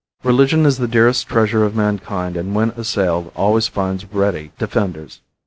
[0.23, 5.21] Religion is the dearest treasure of mankind, and when assailed always finds ready defenders.